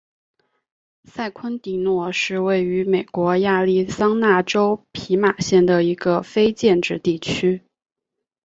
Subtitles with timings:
[1.03, 7.61] 塞昆迪诺是位于美国亚利桑那州皮马县的一个非建制地区。